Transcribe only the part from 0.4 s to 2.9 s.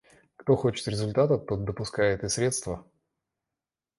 хочет результата, тот допускает и средства.